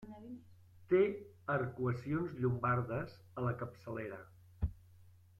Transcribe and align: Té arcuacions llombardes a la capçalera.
Té 0.93 1.01
arcuacions 1.55 2.33
llombardes 2.45 3.13
a 3.41 3.47
la 3.49 3.53
capçalera. 3.61 4.19